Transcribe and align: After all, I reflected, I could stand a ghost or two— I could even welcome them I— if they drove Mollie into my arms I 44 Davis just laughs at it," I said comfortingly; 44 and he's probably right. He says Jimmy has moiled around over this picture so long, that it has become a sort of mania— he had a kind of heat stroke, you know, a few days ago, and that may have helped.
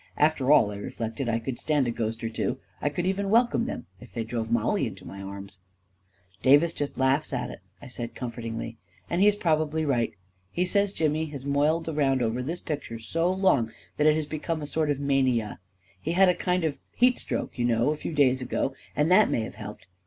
After 0.17 0.51
all, 0.51 0.71
I 0.71 0.77
reflected, 0.77 1.29
I 1.29 1.37
could 1.37 1.59
stand 1.59 1.87
a 1.87 1.91
ghost 1.91 2.23
or 2.23 2.29
two— 2.29 2.57
I 2.81 2.89
could 2.89 3.05
even 3.05 3.29
welcome 3.29 3.65
them 3.67 3.85
I— 3.85 4.03
if 4.05 4.11
they 4.13 4.23
drove 4.23 4.49
Mollie 4.51 4.87
into 4.87 5.05
my 5.05 5.21
arms 5.21 5.59
I 5.59 6.33
44 6.45 6.49
Davis 6.51 6.73
just 6.73 6.97
laughs 6.97 7.31
at 7.31 7.51
it," 7.51 7.59
I 7.83 7.85
said 7.85 8.15
comfortingly; 8.15 8.79
44 9.05 9.05
and 9.13 9.21
he's 9.21 9.35
probably 9.35 9.85
right. 9.85 10.11
He 10.49 10.65
says 10.65 10.91
Jimmy 10.91 11.25
has 11.25 11.45
moiled 11.45 11.87
around 11.87 12.23
over 12.23 12.41
this 12.41 12.61
picture 12.61 12.97
so 12.97 13.31
long, 13.31 13.71
that 13.97 14.07
it 14.07 14.15
has 14.15 14.25
become 14.25 14.63
a 14.63 14.65
sort 14.65 14.89
of 14.89 14.99
mania— 14.99 15.59
he 16.01 16.13
had 16.13 16.29
a 16.29 16.33
kind 16.33 16.63
of 16.63 16.79
heat 16.95 17.19
stroke, 17.19 17.59
you 17.59 17.65
know, 17.65 17.91
a 17.91 17.95
few 17.95 18.11
days 18.13 18.41
ago, 18.41 18.73
and 18.95 19.11
that 19.11 19.29
may 19.29 19.41
have 19.41 19.53
helped. 19.53 19.85